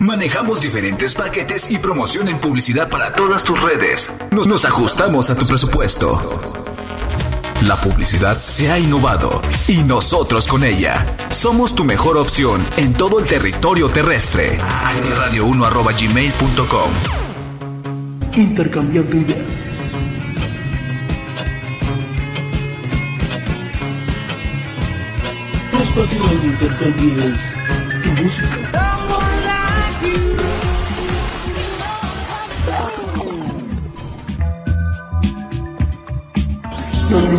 [0.00, 4.12] Manejamos diferentes paquetes y promoción en publicidad para todas tus redes.
[4.30, 6.22] Nos, ajustamos a tu presupuesto.
[7.62, 11.04] La publicidad se ha innovado y nosotros con ella.
[11.30, 14.60] Somos tu mejor opción en todo el territorio terrestre.
[14.60, 16.90] Radio1.gmail.com
[18.36, 19.50] Intercambiando ideas.
[28.04, 28.77] Tu música.
[37.10, 37.38] Donde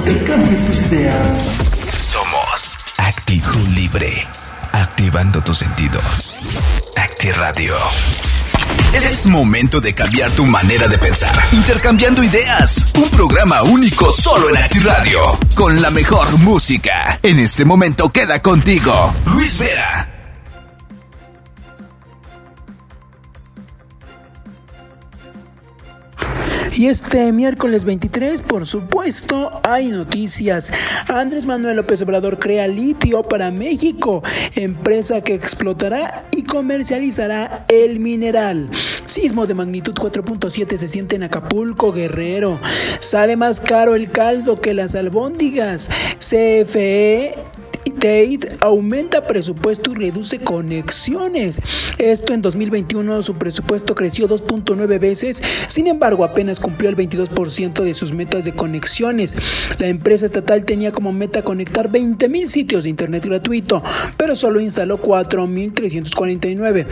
[0.66, 1.44] tus ideas.
[1.94, 4.28] Somos Actitud Libre.
[4.72, 6.60] Activando tus sentidos.
[6.98, 7.76] Acti Radio.
[8.94, 11.36] Es momento de cambiar tu manera de pensar.
[11.52, 12.84] Intercambiando ideas.
[12.96, 15.38] Un programa único solo en Acti Radio.
[15.56, 17.20] Con la mejor música.
[17.22, 19.14] En este momento queda contigo.
[19.26, 20.09] Luis Vera.
[26.76, 30.72] Y este miércoles 23, por supuesto, hay noticias.
[31.08, 34.22] Andrés Manuel López Obrador crea litio para México,
[34.56, 38.68] empresa que explotará y comercializará el mineral.
[39.06, 42.60] Sismo de magnitud 4.7 se siente en Acapulco, Guerrero.
[43.00, 45.90] Sale más caro el caldo que las albóndigas.
[46.20, 47.36] CFE
[48.00, 51.62] Tate aumenta presupuesto y reduce conexiones.
[51.98, 57.94] Esto en 2021 su presupuesto creció 2.9 veces, sin embargo apenas cumplió el 22% de
[57.94, 59.36] sus metas de conexiones.
[59.80, 63.84] La empresa estatal tenía como meta conectar 20.000 sitios de internet gratuito,
[64.16, 66.86] pero solo instaló 4.349.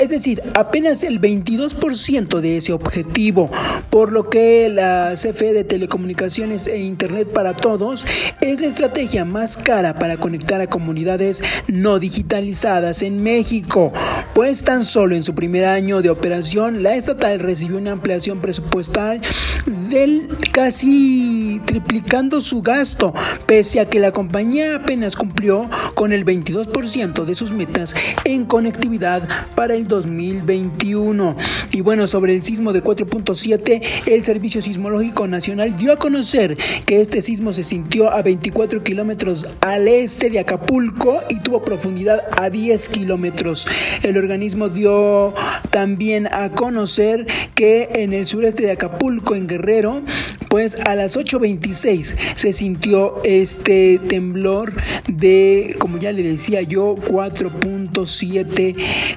[0.00, 3.50] Es decir, apenas el 22% de ese objetivo,
[3.90, 8.06] por lo que la CFE de Telecomunicaciones e Internet para Todos
[8.40, 13.92] es la estrategia más cara para conectar a comunidades no digitalizadas en México,
[14.34, 19.20] pues tan solo en su primer año de operación la estatal recibió una ampliación presupuestal
[19.90, 23.12] del casi triplicando su gasto,
[23.46, 29.26] pese a que la compañía apenas cumplió con el 22% de sus metas en conectividad
[29.54, 31.36] para el 2021.
[31.72, 37.00] Y bueno, sobre el sismo de 4.7, el Servicio Sismológico Nacional dio a conocer que
[37.00, 42.50] este sismo se sintió a 24 kilómetros al este de Acapulco y tuvo profundidad a
[42.50, 43.66] 10 kilómetros.
[44.02, 45.32] El organismo dio
[45.70, 50.02] también a conocer que en el sureste de Acapulco, en Guerrero,
[50.48, 54.72] pues a las 8.26 se sintió este temblor
[55.08, 58.74] de, como ya le decía yo, 4.7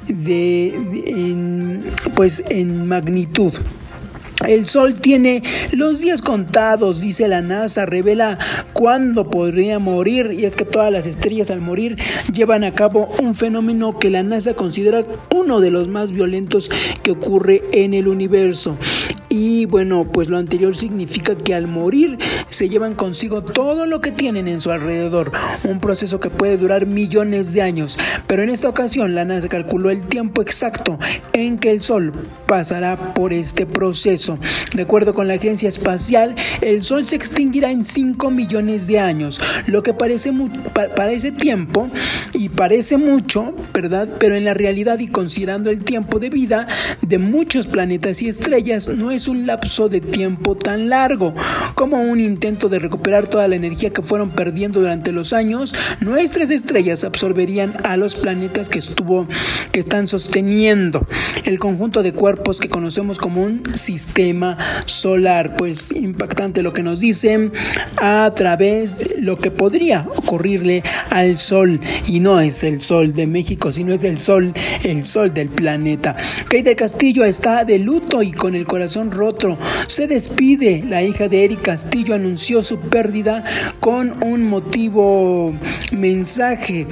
[0.07, 0.67] de,
[1.07, 1.81] en,
[2.13, 3.51] pues en magnitud.
[4.45, 5.41] El Sol tiene
[5.71, 8.37] los días contados, dice la NASA, revela
[8.73, 11.97] cuándo podría morir y es que todas las estrellas al morir
[12.31, 15.03] llevan a cabo un fenómeno que la NASA considera
[15.33, 16.69] uno de los más violentos
[17.01, 18.77] que ocurre en el universo.
[19.59, 22.17] Y bueno, pues lo anterior significa que al morir
[22.49, 25.33] se llevan consigo todo lo que tienen en su alrededor,
[25.65, 29.89] un proceso que puede durar millones de años, pero en esta ocasión la NASA calculó
[29.89, 30.97] el tiempo exacto
[31.33, 32.13] en que el Sol
[32.47, 34.39] pasará por este proceso.
[34.73, 39.41] De acuerdo con la agencia espacial, el Sol se extinguirá en 5 millones de años,
[39.67, 40.31] lo que parece
[40.73, 41.89] para ese tiempo
[42.33, 44.07] y parece mucho, ¿verdad?
[44.19, 46.65] Pero en la realidad y considerando el tiempo de vida
[47.01, 51.33] de muchos planetas y estrellas, no es un lapso de tiempo tan largo
[51.73, 55.73] como un intento de recuperar toda la energía que fueron perdiendo durante los años.
[56.01, 59.25] Nuestras estrellas absorberían a los planetas que estuvo
[59.71, 61.07] que están sosteniendo
[61.45, 64.55] el conjunto de cuerpos que conocemos como un sistema
[64.85, 65.55] solar.
[65.57, 67.51] Pues impactante lo que nos dicen
[67.97, 73.25] a través de lo que podría ocurrirle al Sol y no es el Sol de
[73.25, 76.15] México, sino es el Sol, el Sol del planeta.
[76.51, 79.38] Kate Castillo está de luto y con el corazón roto.
[79.87, 80.83] Se despide.
[80.85, 83.43] La hija de Eric Castillo anunció su pérdida
[83.79, 85.53] con un motivo
[85.91, 86.87] mensaje.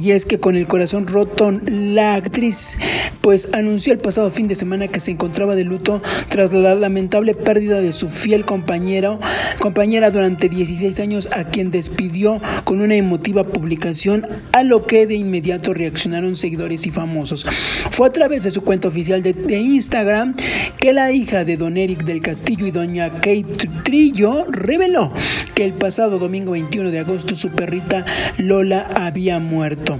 [0.00, 2.78] Y es que con el corazón roto, la actriz
[3.20, 7.34] pues anunció el pasado fin de semana que se encontraba de luto tras la lamentable
[7.34, 9.20] pérdida de su fiel compañero,
[9.60, 15.14] compañera durante 16 años a quien despidió con una emotiva publicación a lo que de
[15.14, 17.46] inmediato reaccionaron seguidores y famosos.
[17.90, 20.34] Fue a través de su cuenta oficial de, de Instagram
[20.78, 25.12] que la hija de don Del Castillo y doña Kate Trillo reveló
[25.54, 28.06] que el pasado domingo 21 de agosto su perrita
[28.38, 29.98] Lola había muerto.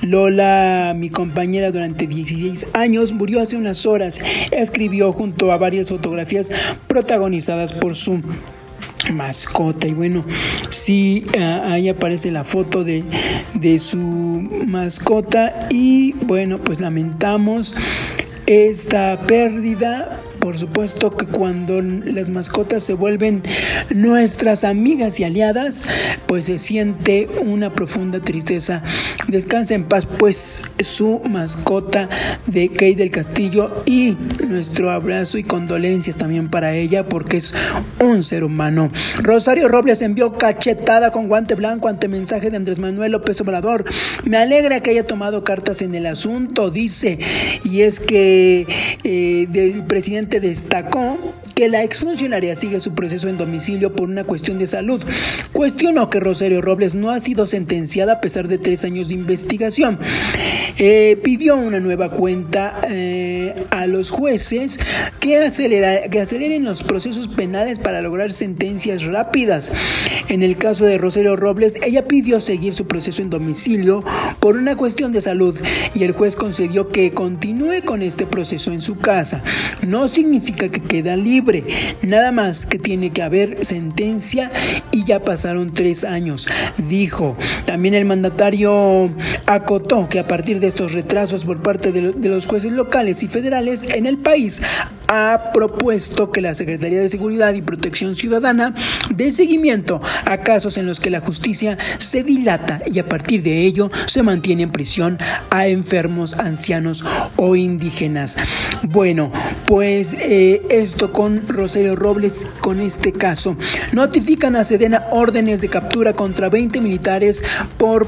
[0.00, 4.20] Lola, mi compañera durante 16 años, murió hace unas horas.
[4.50, 6.50] Escribió junto a varias fotografías
[6.86, 8.22] protagonizadas por su
[9.12, 9.86] mascota.
[9.86, 10.24] Y bueno,
[10.70, 13.04] sí, ahí aparece la foto de,
[13.52, 17.74] de su mascota y bueno, pues lamentamos
[18.46, 23.42] esta pérdida por supuesto que cuando las mascotas se vuelven
[23.94, 25.86] nuestras amigas y aliadas,
[26.26, 28.82] pues se siente una profunda tristeza.
[29.26, 32.10] Descansa en paz, pues su mascota
[32.44, 37.54] de Kate del Castillo y nuestro abrazo y condolencias también para ella porque es
[37.98, 38.90] un ser humano.
[39.22, 43.86] Rosario Robles envió cachetada con guante blanco ante mensaje de Andrés Manuel López Obrador.
[44.24, 47.18] Me alegra que haya tomado cartas en el asunto, dice,
[47.64, 48.66] y es que
[49.04, 51.18] eh, del presidente destacó
[51.54, 55.02] que la exfuncionaria sigue su proceso en domicilio por una cuestión de salud.
[55.52, 59.98] Cuestionó que Rosario Robles no ha sido sentenciada a pesar de tres años de investigación.
[60.78, 64.78] Eh, pidió una nueva cuenta eh, a los jueces
[65.20, 69.70] que, acelera, que aceleren los procesos penales para lograr sentencias rápidas.
[70.28, 74.02] En el caso de Rosario Robles, ella pidió seguir su proceso en domicilio
[74.40, 75.56] por una cuestión de salud
[75.94, 79.42] y el juez concedió que continúe con este proceso en su casa.
[79.86, 81.43] No significa que queda libre,
[82.02, 84.50] nada más que tiene que haber sentencia
[84.90, 86.46] y ya pasaron tres años,
[86.78, 87.36] dijo.
[87.66, 89.10] También el mandatario
[89.46, 93.82] acotó que a partir de estos retrasos por parte de, los jueces locales y federales
[93.82, 94.62] en el país,
[95.08, 98.74] ha propuesto que la Secretaría de Seguridad y Protección Ciudadana
[99.10, 103.64] dé seguimiento a casos en los que la justicia se dilata y a partir de
[103.64, 105.18] ello se mantiene en prisión
[105.50, 107.04] a enfermos, ancianos
[107.36, 108.36] o indígenas.
[108.82, 109.32] Bueno,
[109.66, 113.56] pues eh, esto con Rosario Robles, con este caso.
[113.92, 117.42] Notifican a Sedena órdenes de captura contra 20 militares
[117.78, 118.06] por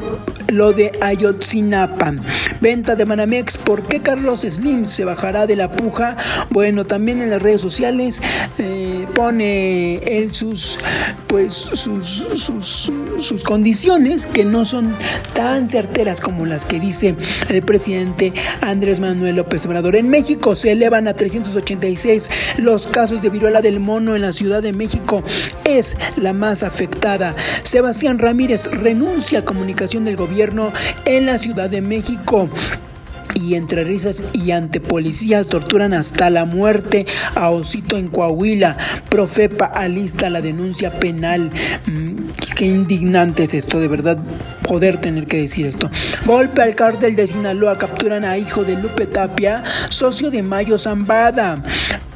[0.48, 2.14] lo de Ayotzinapa.
[2.60, 6.16] Venta de Manamex, ¿por qué Carlos Slim se bajará de la puja?
[6.50, 8.20] Bueno, también en las redes sociales
[8.58, 10.78] eh, pone él sus,
[11.26, 14.94] pues, sus, sus, sus condiciones que no son
[15.34, 17.14] tan certeras como las que dice
[17.48, 19.96] el presidente Andrés Manuel López Obrador.
[19.96, 24.62] En México se elevan a 386 los casos de viruela del mono en la Ciudad
[24.62, 25.22] de México.
[25.64, 27.34] Es la más afectada.
[27.62, 30.72] Sebastián Ramírez renuncia a comunicación del gobierno
[31.04, 32.48] en la Ciudad de México
[33.36, 38.76] y entre risas y ante policías torturan hasta la muerte a Osito en Coahuila.
[39.08, 41.50] Profepa alista la denuncia penal.
[41.86, 42.14] Mm,
[42.56, 44.18] qué indignante es esto, de verdad,
[44.62, 45.90] poder tener que decir esto.
[46.24, 51.56] Golpe al cártel de Sinaloa, capturan a hijo de Lupe Tapia, socio de Mayo Zambada.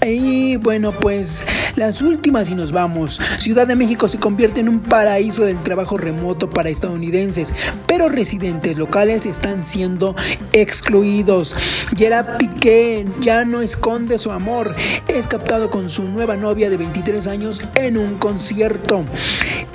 [0.06, 1.44] Y bueno, pues
[1.76, 3.20] las últimas y nos vamos.
[3.38, 7.52] Ciudad de México se convierte en un paraíso del trabajo remoto para estadounidenses,
[7.86, 10.16] pero residentes locales están siendo
[10.52, 11.54] excluidos.
[11.96, 14.74] Gerard Piqué ya no esconde su amor.
[15.06, 19.04] Es captado con su nueva novia de 23 años en un concierto.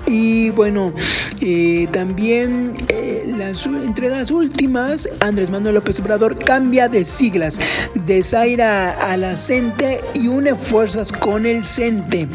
[0.08, 0.94] Y bueno,
[1.42, 3.16] eh, también eh,
[3.86, 7.60] entre las últimas, Andrés Manuel López Obrador cambia de siglas
[7.94, 12.28] de Zaira a la CENTE y une fuerzas con el CENTE.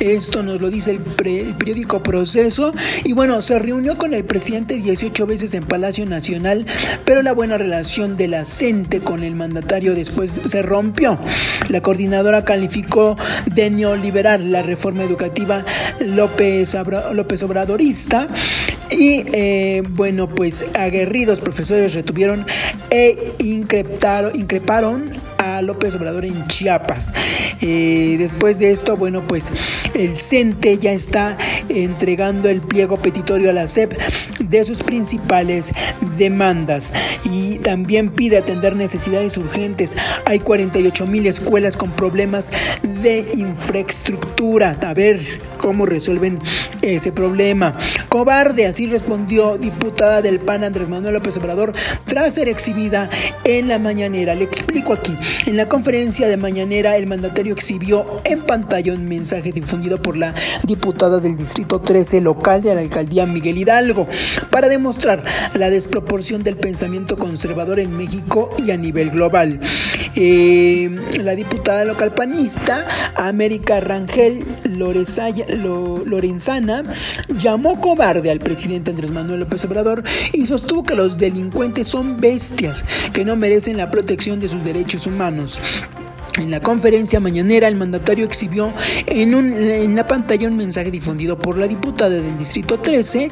[0.00, 2.70] Esto nos lo dice el, periódico Proceso.
[3.04, 6.66] Y bueno, se reunió con el presidente 18 veces en Palacio Nacional,
[7.04, 11.18] pero la buena relación de la CENTE con el mandatario después se rompió.
[11.68, 13.16] La coordinadora calificó
[13.46, 15.64] de neoliberal la reforma educativa
[16.00, 16.74] López,
[17.12, 18.26] López Obradorista.
[18.90, 22.46] Y eh, bueno, pues aguerridos profesores retuvieron
[22.90, 25.04] e increparon
[25.38, 27.12] a López Obrador en Chiapas.
[27.60, 29.50] Eh, después de esto, bueno, pues
[29.94, 31.36] el CENTE ya está
[31.68, 33.98] entregando el pliego petitorio a la SEP
[34.40, 35.72] de sus principales
[36.16, 36.92] demandas
[37.24, 39.96] y también pide atender necesidades urgentes.
[40.26, 42.52] Hay 48 mil escuelas con problemas
[43.02, 44.76] de infraestructura.
[44.82, 45.20] A ver
[45.58, 46.38] cómo resuelven
[46.82, 47.76] ese problema.
[48.08, 51.72] Cobarde, así respondió diputada del PAN Andrés Manuel López Obrador
[52.04, 53.08] tras ser exhibida
[53.44, 54.34] en la mañanera.
[54.34, 55.16] Le explico aquí.
[55.56, 60.34] La conferencia de mañanera, el mandatario exhibió en pantalla un mensaje difundido por la
[60.64, 64.06] diputada del Distrito 13 local de la alcaldía Miguel Hidalgo
[64.50, 65.22] para demostrar
[65.54, 69.60] la desproporción del pensamiento conservador en México y a nivel global.
[70.16, 76.82] Eh, la diputada local panista, América Rangel Lorenzana,
[77.36, 82.84] llamó cobarde al presidente Andrés Manuel López Obrador y sostuvo que los delincuentes son bestias
[83.12, 86.03] que no merecen la protección de sus derechos humanos humanos.
[86.36, 88.72] En la conferencia mañanera, el mandatario exhibió
[89.06, 93.28] en, un, la pantalla un mensaje difundido por la diputada del Distrito 13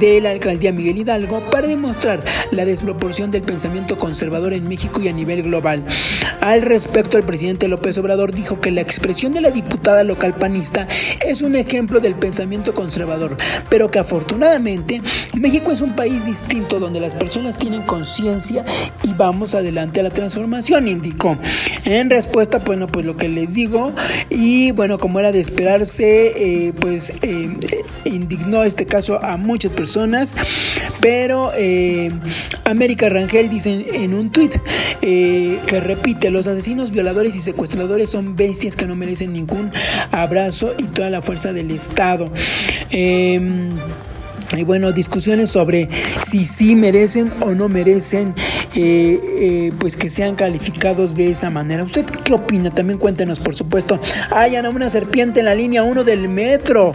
[0.00, 5.08] de la alcaldía Miguel Hidalgo para demostrar la desproporción del pensamiento conservador en México y
[5.08, 5.84] a nivel global.
[6.40, 10.88] Al respecto, el presidente López Obrador dijo que la expresión de la diputada local panista
[11.20, 13.36] es un ejemplo del pensamiento conservador,
[13.68, 15.02] pero que afortunadamente
[15.38, 18.64] México es un país distinto donde las personas tienen conciencia
[19.02, 21.36] y vamos adelante a la transformación, indicó.
[21.84, 23.92] En respuesta bueno, pues lo que les digo,
[24.30, 27.48] y bueno, como era de esperarse, eh, pues eh,
[28.04, 30.36] indignó este caso a muchas personas,
[31.00, 32.10] pero eh,
[32.64, 34.54] América Rangel dice en un tuit
[35.00, 39.70] que repite, los asesinos, violadores y secuestradores son bestias que no merecen ningún
[40.10, 42.26] abrazo y toda la fuerza del Estado.
[44.56, 45.88] Y bueno, discusiones sobre
[46.24, 48.34] si sí merecen o no merecen
[48.74, 51.84] eh, eh, pues que sean calificados de esa manera.
[51.84, 52.74] ¿Usted qué opina?
[52.74, 54.00] También cuéntenos, por supuesto.
[54.30, 56.92] Hay una serpiente en la línea 1 del metro.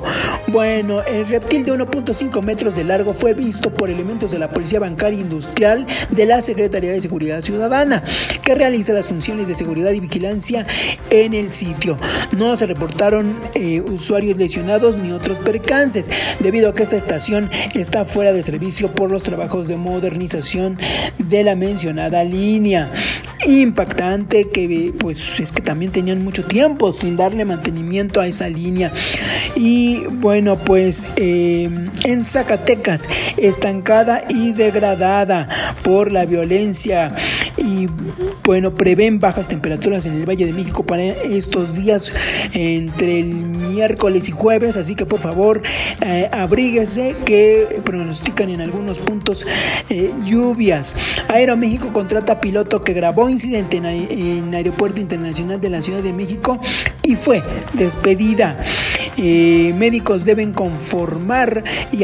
[0.48, 4.80] Bueno, el reptil de 1.5 metros de largo fue visto por elementos de la Policía
[4.80, 8.04] Bancaria Industrial de la Secretaría de Seguridad Ciudadana,
[8.44, 10.66] que realiza las funciones de seguridad y vigilancia
[11.10, 11.98] en el sitio.
[12.38, 17.43] No se reportaron eh, usuarios lesionados ni otros percances, debido a que esta estación
[17.74, 20.78] está fuera de servicio por los trabajos de modernización
[21.18, 22.90] de la mencionada línea.
[23.46, 28.94] Impactante que pues es que también tenían mucho tiempo sin darle mantenimiento a esa línea.
[29.56, 31.70] Y bueno, pues eh,
[32.06, 33.08] en Zacatecas,
[33.38, 37.14] estancada y degradada por la violencia
[37.58, 37.88] y
[38.44, 42.12] bueno, prevén bajas temperaturas en el Valle de México para estos días
[42.54, 43.34] entre el
[43.74, 45.62] miércoles y jueves, así que por favor
[46.06, 49.46] eh, abríguese que pronostican en algunos puntos
[49.90, 50.96] eh, lluvias.
[51.28, 56.60] Aeroméxico contrata piloto que grabó incidente en, en, Aeropuerto Internacional de la Ciudad de México
[57.02, 57.42] y fue
[57.74, 58.64] despedida.
[59.18, 62.04] Eh, médicos deben conformar y,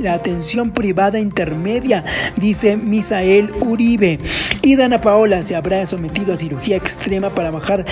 [0.00, 2.04] la atención privada intermedia,
[2.36, 4.18] dice Misael Uribe.
[4.62, 7.84] Y Dana Paola se habrá sometido a cirugía extrema para bajar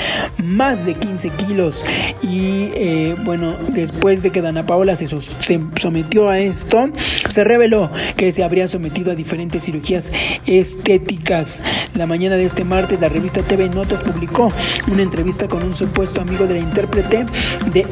[0.42, 1.84] más de 15 kilos.
[2.22, 6.90] Y eh, bueno, después de que Dana Paola se, se sometió a esto,
[7.28, 10.12] se reveló que se habría sometido a diferentes cirugías
[10.46, 11.64] estéticas.
[11.94, 14.52] La mañana de este martes, la revista TV Notas publicó
[14.90, 17.26] una entrevista con un supuesto amigo de la intérprete
[17.72, 17.86] de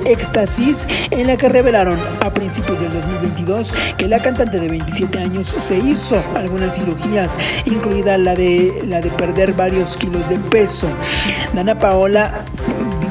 [1.10, 5.76] En la que revelaron a principios del 2022 que la cantante de 27 años se
[5.76, 7.28] hizo algunas cirugías,
[7.66, 10.88] incluida la de, la de perder varios kilos de peso.
[11.52, 12.42] Dana Paola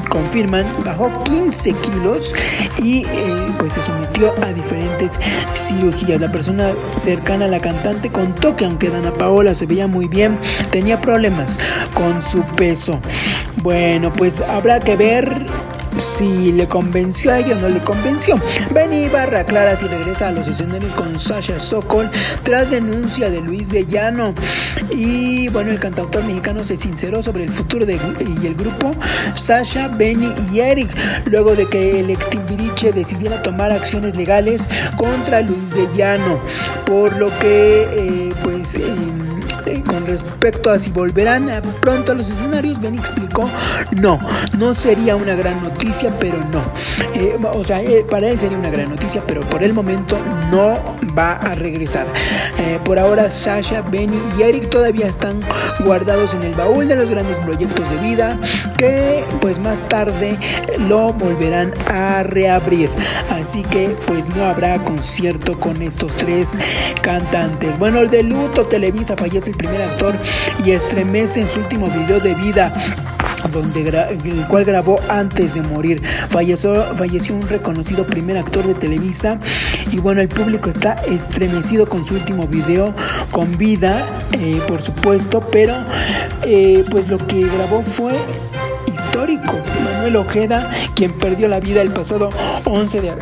[0.08, 2.34] confirman, bajó 15 kilos
[2.82, 5.16] y eh, pues se sometió a diferentes
[5.54, 6.20] cirugías.
[6.20, 10.36] La persona cercana a la cantante contó que aunque Dana Paola se veía muy bien,
[10.72, 11.60] tenía problemas
[11.94, 12.98] con su peso.
[13.62, 15.46] Bueno, pues habrá que ver
[15.96, 18.36] si le convenció a ella o no le convenció.
[18.72, 22.10] Benny Barra aclara si regresa a los escenarios con Sasha Sokol
[22.42, 24.34] tras denuncia de Luis de Llano.
[24.90, 28.90] Y bueno, el cantautor mexicano se sinceró sobre el futuro de, y el grupo
[29.34, 30.88] Sasha, Benny y Eric,
[31.26, 32.30] luego de que el ex
[32.94, 34.66] decidiera tomar acciones legales
[34.96, 36.40] contra Luis de Llano,
[36.86, 38.76] por lo que eh, pues...
[38.76, 39.29] Eh,
[39.90, 43.48] con respecto a si volverán pronto a los escenarios, Ben explicó,
[44.00, 44.18] no,
[44.58, 46.62] no sería una gran noticia, pero no.
[47.40, 50.18] Eh, o sea, eh, para él sería una gran noticia, pero por el momento
[50.50, 50.74] no
[51.16, 52.06] va a regresar.
[52.84, 55.40] por ahora, Sasha, Benny y Eric todavía están
[55.84, 58.36] guardados en el baúl de los grandes proyectos de vida
[58.76, 60.36] que pues más tarde
[60.78, 62.90] lo volverán a reabrir.
[63.30, 66.56] Así que pues no habrá concierto con estos tres
[67.02, 67.78] cantantes.
[67.78, 70.14] Bueno, el de luto Televisa fallece el primer actor
[70.64, 72.72] y estremece en su último video de vida
[73.52, 76.02] donde el cual grabó antes de morir.
[76.28, 79.38] Falleció, falleció un reconocido primer actor de Televisa
[79.90, 82.94] y bueno, el público está estremecido con su último video
[83.30, 85.74] con vida, eh, por supuesto, pero
[86.42, 88.12] eh, pues lo que grabó fue
[88.92, 89.58] histórico.
[89.84, 92.28] Manuel Ojeda, quien perdió la vida el pasado
[92.64, 93.14] 11 de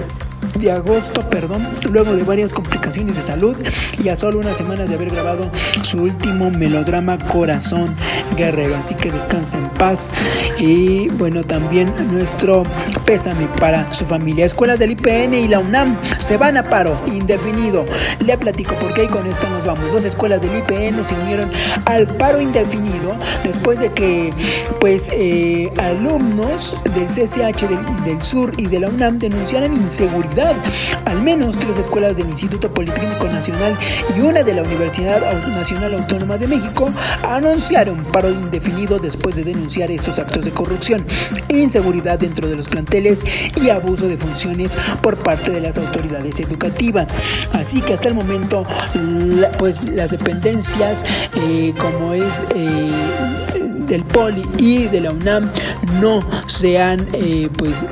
[0.59, 3.57] de agosto, perdón, luego de varias complicaciones de salud
[4.02, 5.49] y a solo unas semanas de haber grabado
[5.83, 7.95] su último melodrama Corazón
[8.37, 8.76] Guerrero.
[8.76, 10.11] Así que descansa en paz
[10.59, 12.64] y bueno, también nuestro
[13.07, 14.47] pésame para su familia.
[14.47, 17.85] Escuelas del IPN y la UNAM se van a paro indefinido.
[18.25, 19.93] Le platico por qué y con esto nos vamos.
[19.93, 21.50] Dos escuelas del IPN se unieron
[21.85, 23.14] al paro indefinido
[23.45, 24.31] después de que
[24.81, 30.55] pues eh, alumnos del CCH del, del Sur y de la UNAM denunciaran inseguridad
[31.05, 33.76] al menos tres escuelas del Instituto Politécnico Politécnico Nacional
[34.16, 36.88] y una de la Universidad Nacional Autónoma de México
[37.23, 41.04] anunciaron paro indefinido después de denunciar estos actos de corrupción,
[41.49, 43.25] inseguridad dentro de los planteles
[43.61, 47.09] y abuso de funciones por parte de las autoridades educativas.
[47.52, 48.64] Así que hasta el momento,
[49.59, 51.04] pues las dependencias,
[51.37, 52.90] eh, como es eh,
[53.87, 55.49] del Poli y de la UNAM
[56.00, 57.85] no se han eh, pues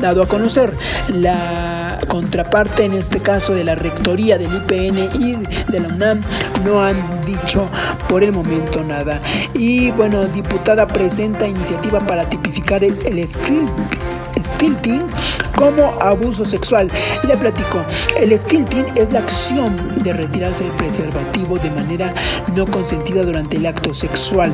[0.00, 0.72] dado a conocer.
[1.08, 1.73] La
[2.06, 5.36] contraparte en este caso de la rectoría del IPN y
[5.70, 6.20] de la UNAM
[6.64, 7.68] no han dicho
[8.08, 9.20] por el momento nada.
[9.54, 13.26] Y bueno, diputada presenta iniciativa para tipificar el, el
[14.44, 15.06] stilting
[15.56, 16.88] como abuso sexual.
[17.26, 17.84] Le platico,
[18.20, 22.14] el stilting es la acción de retirarse el preservativo de manera
[22.54, 24.52] no consentida durante el acto sexual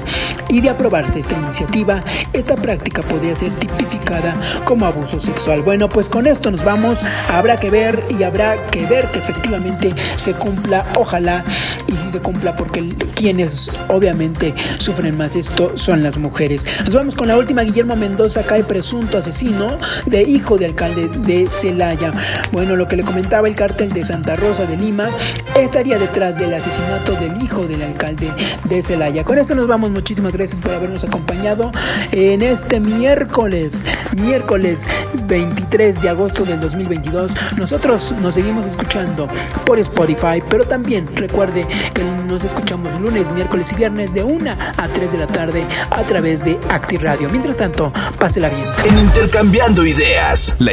[0.49, 2.02] y de aprobarse esta iniciativa,
[2.33, 4.33] esta práctica podría ser tipificada
[4.64, 5.62] como abuso sexual.
[5.62, 9.90] Bueno, pues con esto nos vamos, habrá que ver y habrá que ver que efectivamente
[10.16, 11.45] se cumpla, ojalá
[11.87, 16.66] y si se cumpla porque quienes obviamente sufren más esto son las mujeres.
[16.85, 21.47] Nos vamos con la última, Guillermo Mendoza cae presunto asesino de hijo de alcalde de
[21.49, 22.11] Celaya.
[22.52, 25.09] Bueno, lo que le comentaba el cártel de Santa Rosa de Lima
[25.56, 28.30] estaría detrás del asesinato del hijo del alcalde
[28.64, 29.25] de Celaya.
[29.25, 31.70] Con esto nos vamos, muchísimas gracias por habernos acompañado
[32.12, 33.85] en este miércoles,
[34.20, 34.80] miércoles
[35.26, 37.32] 23 de agosto del 2022.
[37.56, 39.28] Nosotros nos seguimos escuchando
[39.64, 44.88] por Spotify, pero también recuerde que nos escuchamos lunes, miércoles y viernes de 1 a
[44.88, 47.28] 3 de la tarde a través de Active Radio.
[47.30, 48.66] Mientras tanto, pásela bien.
[48.85, 50.73] En Intercambiando Ideas, la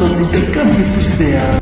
[0.00, 1.59] Donde intercambies tus ideas.